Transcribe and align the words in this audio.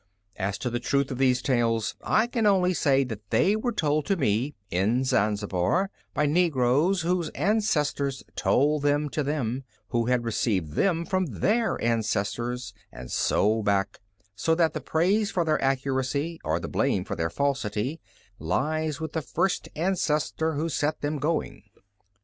As 0.37 0.57
to 0.57 0.71
the 0.71 0.79
truth 0.79 1.11
of 1.11 1.19
these 1.19 1.43
tales, 1.43 1.93
I 2.01 2.25
can 2.25 2.47
only 2.47 2.73
say 2.73 3.03
that 3.03 3.29
they 3.29 3.55
were 3.55 3.71
told 3.71 4.07
to 4.07 4.17
me, 4.17 4.55
in 4.71 5.03
Zanzibar, 5.03 5.91
by 6.15 6.25
negroes 6.25 7.01
whose 7.01 7.29
ancestors 7.35 8.23
told 8.35 8.81
them 8.81 9.09
to 9.09 9.21
them, 9.21 9.63
who 9.89 10.07
had 10.07 10.23
received 10.25 10.71
them 10.73 11.05
from 11.05 11.27
their 11.27 11.79
ancestors, 11.83 12.73
and 12.91 13.11
so 13.11 13.61
back; 13.61 13.99
so 14.35 14.55
that 14.55 14.73
the 14.73 14.81
praise 14.81 15.29
for 15.29 15.45
their 15.45 15.61
accuracy, 15.61 16.39
or 16.43 16.59
the 16.59 16.67
blame 16.67 17.05
for 17.05 17.15
their 17.15 17.29
falsity, 17.29 18.01
lies 18.39 18.99
with 18.99 19.13
the 19.13 19.21
first 19.21 19.69
ancestor 19.75 20.53
who 20.53 20.67
set 20.67 21.01
them 21.01 21.19
going. 21.19 21.61